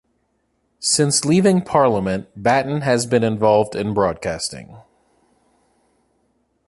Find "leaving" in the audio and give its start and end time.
1.25-1.61